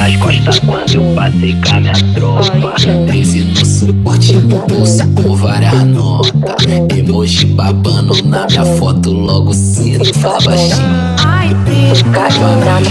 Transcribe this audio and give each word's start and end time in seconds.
Minhas 0.00 0.16
costas 0.16 0.58
quando 0.60 0.94
eu 0.94 1.14
passei 1.14 1.54
com 1.62 1.76
a 1.76 1.80
minha 1.80 1.92
tropa. 2.14 2.74
13 3.06 3.40
no 3.44 3.66
suporte 3.66 4.32
no 4.32 4.58
pulso 4.60 5.06
com 5.08 5.36
várias 5.36 5.84
notas. 5.84 6.32
Emoji 6.96 7.44
babando 7.48 8.14
na 8.24 8.46
minha 8.46 8.64
foto, 8.78 9.12
logo 9.12 9.52
cedo 9.52 10.12
fala 10.14 10.40
baixinho. 10.40 10.86
Ai, 11.22 11.54
pica, 11.66 12.30
joga 12.30 12.80
no 12.80 12.90